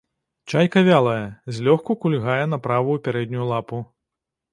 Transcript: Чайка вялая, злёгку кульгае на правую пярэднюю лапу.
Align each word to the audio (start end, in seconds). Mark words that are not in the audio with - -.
Чайка 0.51 0.81
вялая, 0.87 1.25
злёгку 1.57 1.95
кульгае 2.05 2.39
на 2.55 2.59
правую 2.69 2.97
пярэднюю 3.09 3.45
лапу. 3.51 3.83